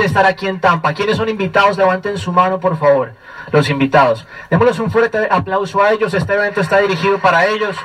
[0.00, 0.94] de estar aquí en Tampa.
[0.94, 1.76] ¿Quiénes son invitados?
[1.76, 3.12] Levanten su mano, por favor.
[3.52, 4.26] Los invitados.
[4.48, 6.14] Démosles un fuerte aplauso a ellos.
[6.14, 7.76] Este evento está dirigido para ellos.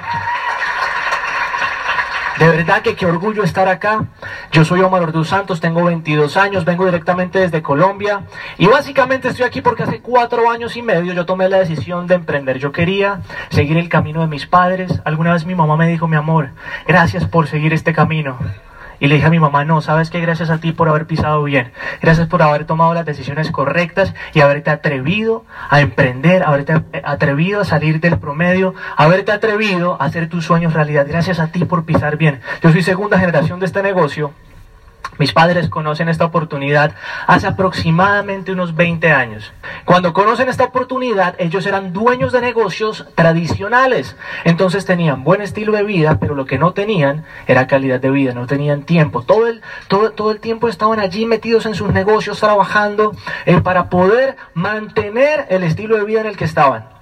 [2.40, 4.06] De verdad que qué orgullo estar acá.
[4.52, 8.24] Yo soy Omar Orduz Santos, tengo 22 años, vengo directamente desde Colombia
[8.58, 12.16] y básicamente estoy aquí porque hace cuatro años y medio yo tomé la decisión de
[12.16, 12.60] emprender.
[12.60, 15.02] Yo quería seguir el camino de mis padres.
[15.06, 16.50] Alguna vez mi mamá me dijo, mi amor,
[16.86, 18.38] gracias por seguir este camino.
[19.00, 21.44] Y le dije a mi mamá, no, sabes que gracias a ti por haber pisado
[21.44, 21.72] bien,
[22.02, 27.66] gracias por haber tomado las decisiones correctas y haberte atrevido a emprender, haberte atrevido a
[27.66, 31.06] salir del promedio, haberte atrevido a hacer tus sueños realidad.
[31.08, 32.42] Gracias a ti por pisar bien.
[32.62, 34.32] Yo soy segunda generación de este negocio
[35.18, 36.96] mis padres conocen esta oportunidad
[37.28, 39.54] hace aproximadamente unos 20 años.
[39.86, 44.16] Cuando conocen esta oportunidad, ellos eran dueños de negocios tradicionales.
[44.44, 48.34] Entonces tenían buen estilo de vida, pero lo que no tenían era calidad de vida,
[48.34, 49.22] no tenían tiempo.
[49.22, 53.90] Todo el, todo, todo el tiempo estaban allí metidos en sus negocios, trabajando eh, para
[53.90, 56.95] poder mantener el estilo de vida en el que estaban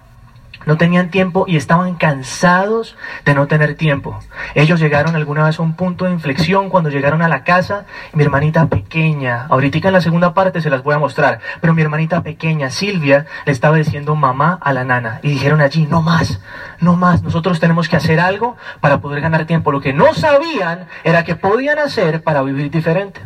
[0.66, 4.20] no tenían tiempo y estaban cansados de no tener tiempo.
[4.56, 7.86] Ellos llegaron alguna vez a un punto de inflexión cuando llegaron a la casa.
[8.14, 11.82] mi hermanita pequeña, ahorita en la segunda parte se las voy a mostrar, pero mi
[11.82, 15.20] hermanita pequeña, Silvia, le estaba diciendo mamá a la nana.
[15.24, 16.40] Y dijeron allí, no más,
[16.80, 19.72] no más, nosotros tenemos que hacer algo para poder ganar tiempo.
[19.72, 23.22] Lo que no sabían era que podían hacer para vivir diferente.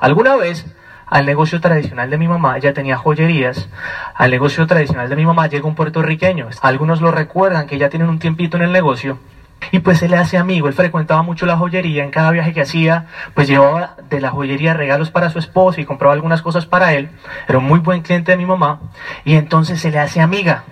[0.00, 0.66] Alguna vez
[1.14, 3.68] al negocio tradicional de mi mamá, ella tenía joyerías,
[4.16, 8.08] al negocio tradicional de mi mamá llega un puertorriqueño, algunos lo recuerdan que ya tienen
[8.08, 9.20] un tiempito en el negocio,
[9.70, 12.62] y pues él le hace amigo, él frecuentaba mucho la joyería, en cada viaje que
[12.62, 16.94] hacía, pues llevaba de la joyería regalos para su esposo y compraba algunas cosas para
[16.94, 17.10] él,
[17.46, 18.80] era un muy buen cliente de mi mamá,
[19.24, 20.64] y entonces se le hace amiga.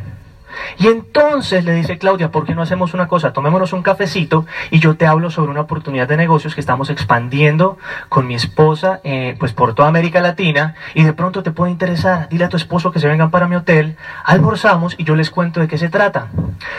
[0.79, 3.33] Y entonces le dice Claudia, ¿por qué no hacemos una cosa?
[3.33, 7.79] Tomémonos un cafecito y yo te hablo sobre una oportunidad de negocios que estamos expandiendo
[8.09, 12.29] con mi esposa, eh, pues por toda América Latina, y de pronto te puede interesar.
[12.29, 15.61] Dile a tu esposo que se vengan para mi hotel, almorzamos y yo les cuento
[15.61, 16.29] de qué se trata.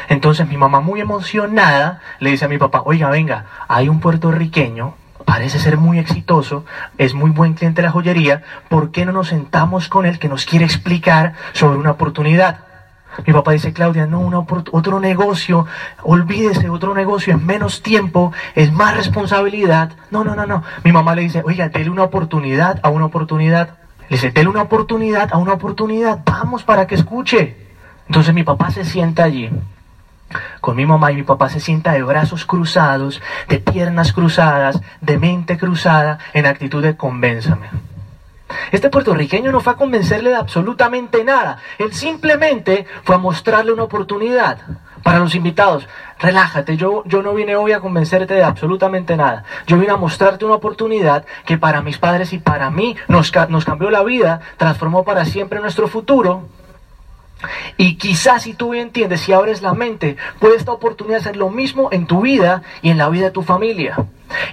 [0.09, 4.95] Entonces mi mamá muy emocionada le dice a mi papá, oiga, venga, hay un puertorriqueño
[5.25, 6.65] parece ser muy exitoso,
[6.97, 10.27] es muy buen cliente de la joyería, ¿por qué no nos sentamos con él que
[10.27, 12.72] nos quiere explicar sobre una oportunidad?
[13.25, 15.65] Mi papá dice, Claudia, no, otro negocio,
[16.01, 19.91] olvídese, otro negocio, es menos tiempo, es más responsabilidad.
[20.11, 20.63] No, no, no, no.
[20.83, 23.77] Mi mamá le dice, oiga, dele una oportunidad a una oportunidad.
[24.09, 27.57] Le dice, dele una oportunidad a una oportunidad, vamos para que escuche.
[28.07, 29.49] Entonces mi papá se sienta allí
[30.61, 35.17] con mi mamá y mi papá se sienta de brazos cruzados, de piernas cruzadas, de
[35.17, 37.67] mente cruzada, en actitud de convénzame.
[38.71, 41.57] Este puertorriqueño no fue a convencerle de absolutamente nada.
[41.77, 44.57] Él simplemente fue a mostrarle una oportunidad
[45.03, 45.87] para los invitados.
[46.19, 49.43] Relájate, yo, yo no vine hoy a convencerte de absolutamente nada.
[49.67, 53.65] Yo vine a mostrarte una oportunidad que para mis padres y para mí nos, nos
[53.65, 56.47] cambió la vida, transformó para siempre nuestro futuro.
[57.77, 61.89] Y quizás si tú entiendes, si abres la mente, puede esta oportunidad hacer lo mismo
[61.91, 63.97] en tu vida y en la vida de tu familia.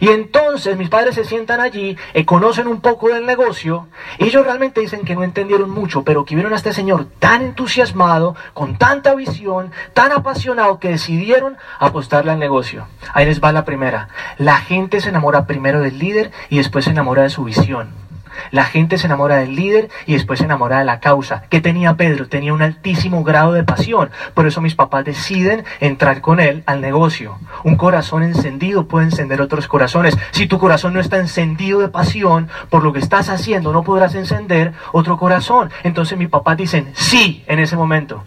[0.00, 4.44] Y entonces mis padres se sientan allí, eh, conocen un poco del negocio, y ellos
[4.44, 8.76] realmente dicen que no entendieron mucho, pero que vieron a este señor tan entusiasmado, con
[8.76, 12.86] tanta visión, tan apasionado, que decidieron apostarle al negocio.
[13.14, 14.08] Ahí les va la primera.
[14.38, 18.09] La gente se enamora primero del líder y después se enamora de su visión.
[18.50, 21.42] La gente se enamora del líder y después se enamora de la causa.
[21.48, 22.28] ¿Qué tenía Pedro?
[22.28, 24.10] Tenía un altísimo grado de pasión.
[24.34, 27.38] Por eso mis papás deciden entrar con él al negocio.
[27.64, 30.16] Un corazón encendido puede encender otros corazones.
[30.30, 34.14] Si tu corazón no está encendido de pasión por lo que estás haciendo, no podrás
[34.14, 35.70] encender otro corazón.
[35.82, 38.24] Entonces mis papás dicen sí en ese momento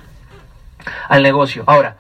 [1.09, 1.63] al negocio.
[1.65, 1.97] Ahora,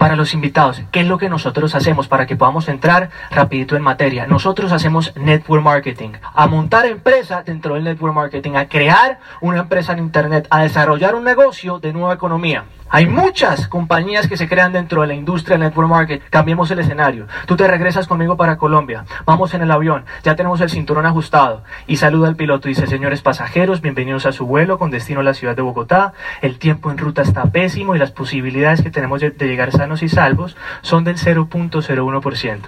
[0.00, 3.82] para los invitados, ¿qué es lo que nosotros hacemos para que podamos entrar rapidito en
[3.82, 4.26] materia?
[4.26, 9.92] Nosotros hacemos network marketing, a montar empresa dentro del network marketing, a crear una empresa
[9.92, 12.64] en internet, a desarrollar un negocio de nueva economía.
[12.92, 16.22] Hay muchas compañías que se crean dentro de la industria del network market.
[16.28, 17.28] Cambiemos el escenario.
[17.46, 19.04] Tú te regresas conmigo para Colombia.
[19.24, 20.04] Vamos en el avión.
[20.24, 21.62] Ya tenemos el cinturón ajustado.
[21.86, 22.66] Y saluda al piloto.
[22.66, 26.14] Dice, señores pasajeros, bienvenidos a su vuelo con destino a la ciudad de Bogotá.
[26.42, 30.08] El tiempo en ruta está pésimo y las posibilidades que tenemos de llegar sanos y
[30.08, 32.58] salvos son del 0.01%.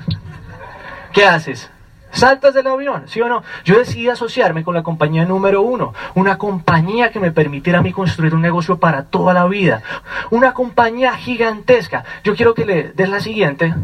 [1.13, 1.69] ¿Qué haces?
[2.13, 3.43] Saltas del avión, ¿sí o no?
[3.65, 7.93] Yo decidí asociarme con la compañía número uno, una compañía que me permitiera a mí
[7.93, 9.83] construir un negocio para toda la vida,
[10.31, 12.05] una compañía gigantesca.
[12.23, 13.75] Yo quiero que le des la siguiente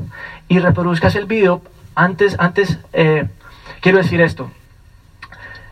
[0.46, 1.62] y reproduzcas el video.
[1.94, 3.28] Antes, antes, eh,
[3.80, 4.50] quiero decir esto.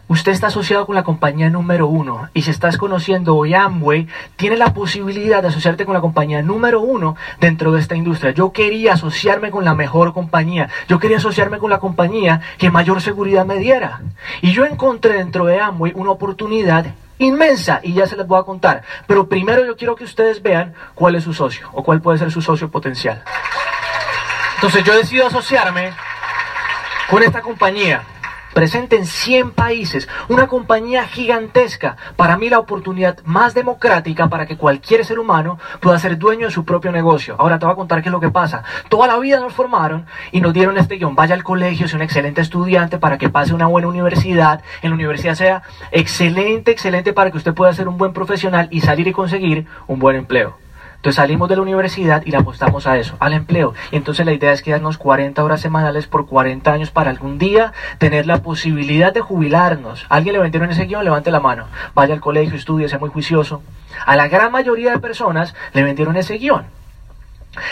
[0.09, 4.07] Usted está asociado con la compañía número uno y si estás conociendo hoy Amway,
[4.37, 8.31] tiene la posibilidad de asociarte con la compañía número uno dentro de esta industria.
[8.31, 10.69] Yo quería asociarme con la mejor compañía.
[10.87, 14.01] Yo quería asociarme con la compañía que mayor seguridad me diera.
[14.43, 16.87] Y yo encontré dentro de Amway una oportunidad
[17.19, 18.85] inmensa y ya se les voy a contar.
[19.09, 22.31] Pero primero yo quiero que ustedes vean cuál es su socio o cuál puede ser
[22.31, 23.25] su socio potencial.
[24.55, 25.91] Entonces yo decido asociarme
[27.11, 28.03] con esta compañía
[28.57, 34.57] presente en 100 países, una compañía gigantesca, para mí la oportunidad más democrática para que
[34.57, 37.37] cualquier ser humano pueda ser dueño de su propio negocio.
[37.39, 38.65] Ahora te voy a contar qué es lo que pasa.
[38.89, 42.03] Toda la vida nos formaron y nos dieron este guion, vaya al colegio, sea un
[42.03, 47.31] excelente estudiante para que pase una buena universidad, en la universidad sea excelente, excelente para
[47.31, 50.66] que usted pueda ser un buen profesional y salir y conseguir un buen empleo.
[51.07, 53.75] Entonces salimos de la universidad y le apostamos a eso, al empleo.
[53.93, 57.73] Y entonces la idea es quedarnos 40 horas semanales por 40 años para algún día
[57.99, 60.05] tener la posibilidad de jubilarnos.
[60.09, 61.05] ¿Alguien le vendieron ese guion?
[61.05, 61.69] Levante la mano.
[61.95, 63.63] Vaya al colegio, estudie, sea muy juicioso.
[64.05, 66.65] A la gran mayoría de personas le vendieron ese guion.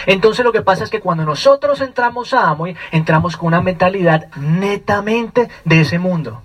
[0.06, 4.28] Entonces lo que pasa es que cuando nosotros entramos a Amway, entramos con una mentalidad
[4.36, 6.40] netamente de ese mundo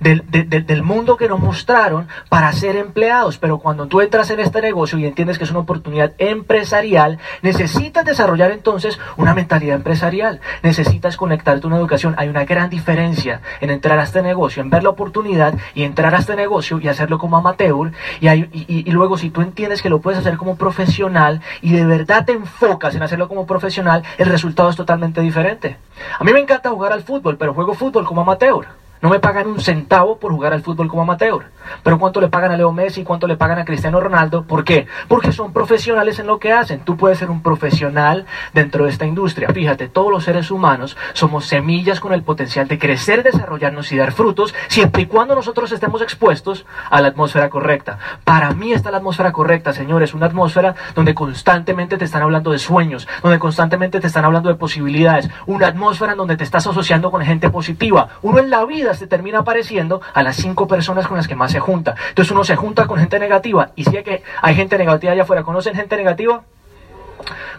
[0.00, 3.38] del, mundo que nos mostraron para ser empleados.
[3.38, 8.04] Pero cuando tú entras en este negocio y entiendes que es una oportunidad empresarial, necesitas
[8.04, 10.40] desarrollar entonces una mentalidad empresarial.
[10.62, 12.14] Necesitas conectarte a una educación.
[12.18, 16.14] Hay una gran diferencia en entrar a este negocio, en ver la oportunidad y entrar
[16.14, 17.92] a este negocio y hacerlo como amateur.
[18.20, 18.28] Y,
[18.66, 22.32] y luego si tú entiendes que lo puedes hacer como profesional y de verdad te
[22.32, 25.76] enfocas en hacerlo como profesional, el resultado es totalmente diferente.
[26.18, 28.66] A mí me encanta jugar al fútbol, pero juego fútbol como amateur.
[29.02, 31.46] No me pagan un centavo por jugar al fútbol como amateur.
[31.82, 33.02] Pero ¿cuánto le pagan a Leo Messi?
[33.02, 34.44] ¿Cuánto le pagan a Cristiano Ronaldo?
[34.44, 34.86] ¿Por qué?
[35.08, 36.80] Porque son profesionales en lo que hacen.
[36.80, 39.48] Tú puedes ser un profesional dentro de esta industria.
[39.48, 44.12] Fíjate, todos los seres humanos somos semillas con el potencial de crecer, desarrollarnos y dar
[44.12, 47.98] frutos, siempre y cuando nosotros estemos expuestos a la atmósfera correcta.
[48.24, 50.12] Para mí está la atmósfera correcta, señores.
[50.12, 54.56] Una atmósfera donde constantemente te están hablando de sueños, donde constantemente te están hablando de
[54.56, 55.30] posibilidades.
[55.46, 58.08] Una atmósfera en donde te estás asociando con gente positiva.
[58.20, 61.52] Uno en la vida se termina apareciendo a las cinco personas con las que más
[61.52, 61.94] se junta.
[62.08, 65.22] Entonces uno se junta con gente negativa y si es que hay gente negativa allá
[65.22, 66.42] afuera, ¿conocen gente negativa?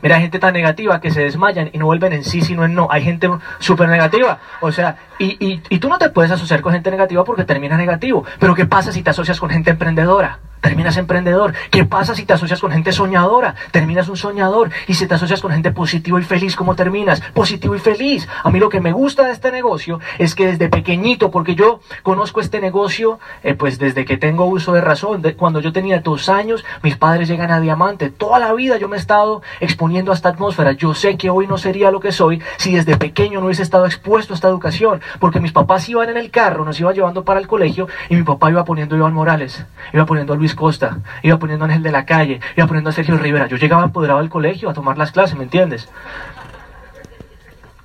[0.02, 2.74] Mira, hay gente tan negativa que se desmayan y no vuelven en sí, sino en
[2.74, 2.88] no.
[2.90, 3.30] Hay gente
[3.60, 4.40] súper negativa.
[4.60, 7.78] O sea, y, y, y tú no te puedes asociar con gente negativa porque termina
[7.78, 8.26] negativo.
[8.40, 10.40] Pero ¿qué pasa si te asocias con gente emprendedora?
[10.62, 11.54] Terminas emprendedor.
[11.70, 13.56] ¿Qué pasa si te asocias con gente soñadora?
[13.72, 14.70] Terminas un soñador.
[14.88, 17.22] Y si te asocias con gente positiva y feliz, ¿cómo terminas?
[17.34, 18.28] Positivo y feliz.
[18.44, 21.82] A mí lo que me gusta de este negocio es que desde pequeñito, porque yo
[22.04, 26.30] conozco este negocio, eh, pues desde que tengo uso de razón, cuando yo tenía dos
[26.30, 28.10] años, mis padres llegan a Diamante.
[28.10, 30.74] Toda la vida yo me he estado exponiendo a esta atmósfera.
[30.74, 33.86] Yo sé que hoy no sería lo que soy si desde pequeño no hubiese estado
[33.86, 37.40] expuesto a esta educación, porque mis papás iban en el carro, nos iban llevando para
[37.40, 41.38] el colegio y mi papá iba poniendo Iván Morales, iba poniendo a Luis Costa, iba
[41.38, 43.48] poniendo a Ángel de la Calle, iba poniendo a Sergio Rivera.
[43.48, 45.90] Yo llegaba empoderado al colegio a tomar las clases, ¿me entiendes?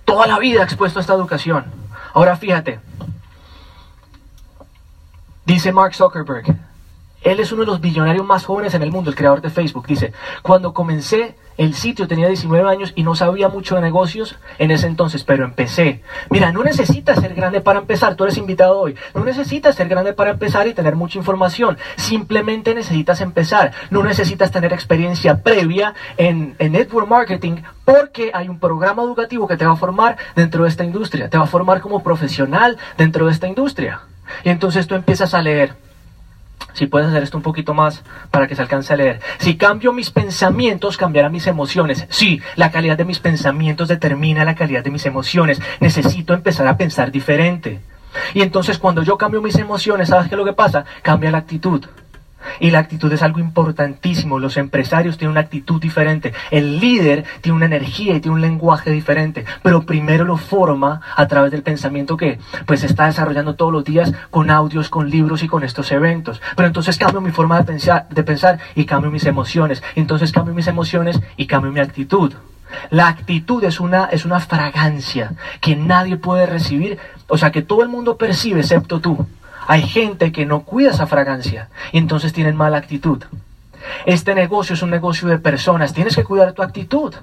[0.04, 1.64] Toda la vida expuesto a esta educación.
[2.14, 2.80] Ahora fíjate,
[5.44, 6.56] dice Mark Zuckerberg,
[7.26, 9.86] él es uno de los billonarios más jóvenes en el mundo, el creador de Facebook.
[9.86, 10.12] Dice,
[10.42, 14.86] cuando comencé el sitio tenía 19 años y no sabía mucho de negocios en ese
[14.86, 16.02] entonces, pero empecé.
[16.30, 18.94] Mira, no necesitas ser grande para empezar, tú eres invitado hoy.
[19.14, 21.78] No necesitas ser grande para empezar y tener mucha información.
[21.96, 23.72] Simplemente necesitas empezar.
[23.90, 29.56] No necesitas tener experiencia previa en, en network marketing porque hay un programa educativo que
[29.56, 31.28] te va a formar dentro de esta industria.
[31.28, 34.02] Te va a formar como profesional dentro de esta industria.
[34.44, 35.85] Y entonces tú empiezas a leer
[36.76, 39.20] si puedes hacer esto un poquito más para que se alcance a leer.
[39.38, 42.06] Si cambio mis pensamientos, cambiarán mis emociones.
[42.10, 45.60] Sí, la calidad de mis pensamientos determina la calidad de mis emociones.
[45.80, 47.80] Necesito empezar a pensar diferente.
[48.34, 50.84] Y entonces cuando yo cambio mis emociones, ¿sabes qué es lo que pasa?
[51.00, 51.86] Cambia la actitud.
[52.60, 54.38] Y la actitud es algo importantísimo.
[54.38, 56.32] Los empresarios tienen una actitud diferente.
[56.50, 59.44] El líder tiene una energía y tiene un lenguaje diferente.
[59.62, 64.12] Pero primero lo forma a través del pensamiento que pues está desarrollando todos los días
[64.30, 66.40] con audios, con libros y con estos eventos.
[66.54, 69.82] Pero entonces cambio mi forma de pensar, de pensar y cambio mis emociones.
[69.94, 72.34] Entonces cambio mis emociones y cambio mi actitud.
[72.90, 76.98] La actitud es una, es una fragancia que nadie puede recibir,
[77.28, 79.26] o sea, que todo el mundo percibe excepto tú.
[79.66, 83.22] Hay gente que no cuida esa fragancia y entonces tienen mala actitud.
[84.04, 85.92] Este negocio es un negocio de personas.
[85.92, 87.14] Tienes que cuidar tu actitud.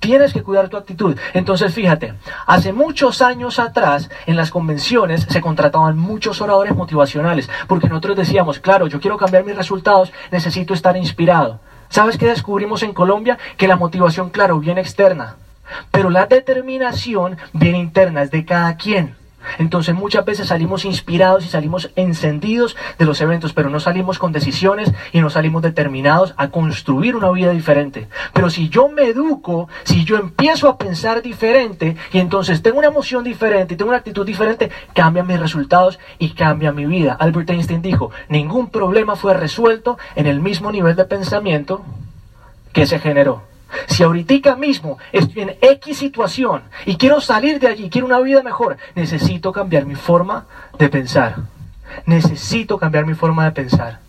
[0.00, 1.16] Tienes que cuidar tu actitud.
[1.34, 2.14] Entonces, fíjate,
[2.46, 8.60] hace muchos años atrás en las convenciones se contrataban muchos oradores motivacionales, porque nosotros decíamos,
[8.60, 11.60] claro, yo quiero cambiar mis resultados, necesito estar inspirado.
[11.88, 13.38] ¿Sabes qué descubrimos en Colombia?
[13.56, 15.36] Que la motivación, claro, viene externa,
[15.90, 19.16] pero la determinación viene interna, es de cada quien.
[19.58, 24.32] Entonces muchas veces salimos inspirados y salimos encendidos de los eventos, pero no salimos con
[24.32, 28.08] decisiones y no salimos determinados a construir una vida diferente.
[28.32, 32.88] Pero si yo me educo, si yo empiezo a pensar diferente y entonces tengo una
[32.88, 37.16] emoción diferente y tengo una actitud diferente, cambia mis resultados y cambia mi vida.
[37.18, 41.84] Albert Einstein dijo, ningún problema fue resuelto en el mismo nivel de pensamiento
[42.72, 43.42] que se generó.
[43.86, 48.42] Si ahorita mismo estoy en X situación y quiero salir de allí, quiero una vida
[48.42, 50.46] mejor, necesito cambiar mi forma
[50.78, 51.36] de pensar.
[52.06, 54.00] Necesito cambiar mi forma de pensar.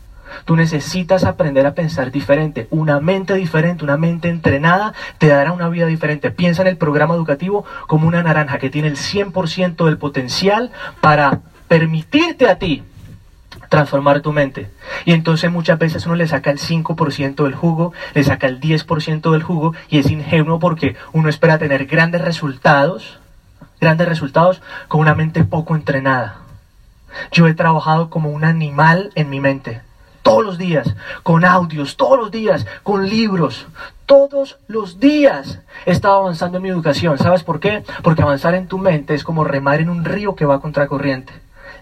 [0.46, 2.68] Tú necesitas aprender a pensar diferente.
[2.70, 6.32] Una mente diferente, una mente entrenada, te dará una vida diferente.
[6.32, 11.42] Piensa en el programa educativo como una naranja que tiene el 100% del potencial para
[11.68, 12.84] permitirte a ti
[13.70, 14.70] transformar tu mente.
[15.06, 19.32] Y entonces muchas veces uno le saca el 5% del jugo, le saca el 10%
[19.32, 23.20] del jugo y es ingenuo porque uno espera tener grandes resultados,
[23.80, 26.40] grandes resultados con una mente poco entrenada.
[27.32, 29.82] Yo he trabajado como un animal en mi mente,
[30.22, 33.68] todos los días, con audios, todos los días, con libros,
[34.06, 37.18] todos los días he estado avanzando en mi educación.
[37.18, 37.84] ¿Sabes por qué?
[38.04, 41.34] Porque avanzar en tu mente es como remar en un río que va contra corriente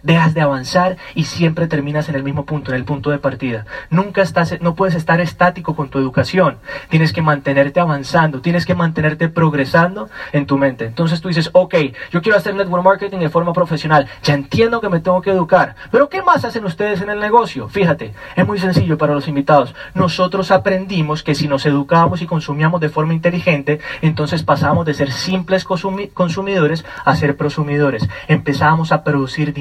[0.03, 3.65] dejas de avanzar y siempre terminas en el mismo punto, en el punto de partida.
[3.89, 6.57] Nunca estás, no puedes estar estático con tu educación.
[6.89, 10.85] Tienes que mantenerte avanzando, tienes que mantenerte progresando en tu mente.
[10.85, 11.75] Entonces tú dices, ok,
[12.11, 14.07] yo quiero hacer network marketing de forma profesional.
[14.23, 15.75] Ya entiendo que me tengo que educar.
[15.91, 17.69] Pero ¿qué más hacen ustedes en el negocio?
[17.69, 19.73] Fíjate, es muy sencillo para los invitados.
[19.93, 25.11] Nosotros aprendimos que si nos educábamos y consumíamos de forma inteligente, entonces pasábamos de ser
[25.11, 25.65] simples
[26.13, 28.07] consumidores a ser prosumidores.
[28.27, 29.53] Empezábamos a producir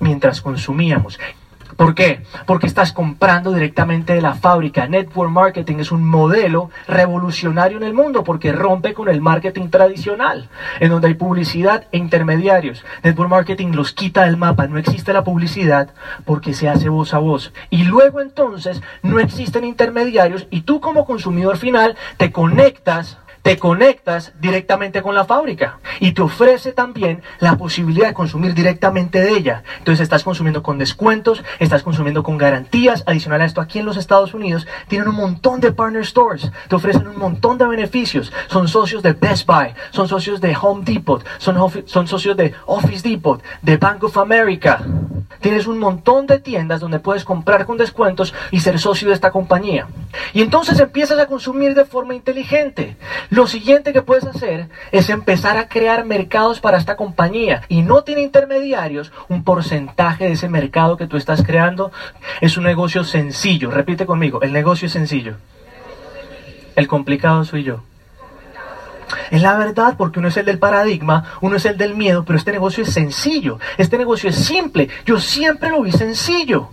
[0.00, 1.18] mientras consumíamos.
[1.78, 2.22] ¿Por qué?
[2.44, 4.88] Porque estás comprando directamente de la fábrica.
[4.88, 10.48] Network marketing es un modelo revolucionario en el mundo porque rompe con el marketing tradicional,
[10.80, 12.84] en donde hay publicidad e intermediarios.
[13.04, 14.66] Network marketing los quita del mapa.
[14.66, 15.90] No existe la publicidad
[16.24, 17.52] porque se hace voz a voz.
[17.70, 24.32] Y luego entonces no existen intermediarios y tú como consumidor final te conectas te conectas
[24.40, 29.62] directamente con la fábrica y te ofrece también la posibilidad de consumir directamente de ella.
[29.78, 33.04] Entonces estás consumiendo con descuentos, estás consumiendo con garantías.
[33.06, 36.76] Adicional a esto, aquí en los Estados Unidos tienen un montón de partner stores, te
[36.76, 38.32] ofrecen un montón de beneficios.
[38.48, 43.08] Son socios de Best Buy, son socios de Home Depot, son, son socios de Office
[43.08, 44.80] Depot, de Bank of America.
[45.40, 49.30] Tienes un montón de tiendas donde puedes comprar con descuentos y ser socio de esta
[49.30, 49.86] compañía.
[50.32, 52.96] Y entonces empiezas a consumir de forma inteligente.
[53.30, 58.02] Lo siguiente que puedes hacer es empezar a crear mercados para esta compañía y no
[58.04, 59.12] tiene intermediarios.
[59.28, 61.92] Un porcentaje de ese mercado que tú estás creando
[62.40, 63.70] es un negocio sencillo.
[63.70, 65.36] Repite conmigo, el negocio es sencillo.
[66.76, 67.82] El complicado soy yo.
[69.30, 72.38] Es la verdad porque uno es el del paradigma, uno es el del miedo, pero
[72.38, 74.88] este negocio es sencillo, este negocio es simple.
[75.06, 76.70] Yo siempre lo vi sencillo.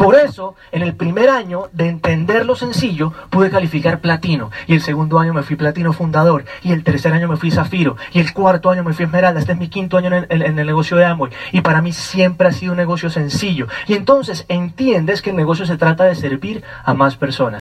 [0.00, 4.50] Por eso, en el primer año de entender lo sencillo, pude calificar platino.
[4.66, 6.46] Y el segundo año me fui platino fundador.
[6.62, 7.98] Y el tercer año me fui zafiro.
[8.14, 9.40] Y el cuarto año me fui esmeralda.
[9.40, 11.32] Este es mi quinto año en el, negocio de Amway.
[11.52, 13.66] Y para mí siempre ha sido un negocio sencillo.
[13.88, 17.58] Y entonces entiendes que el negocio se trata de servir a más personas.